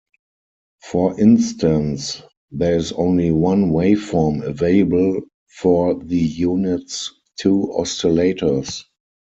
For 0.81 1.19
instance, 1.19 2.23
there 2.49 2.75
is 2.75 2.91
only 2.91 3.29
one 3.29 3.69
waveform 3.69 4.41
available 4.43 5.21
for 5.59 5.93
the 6.03 6.17
unit's 6.17 7.13
two 7.39 7.71
oscillators. 7.77 8.83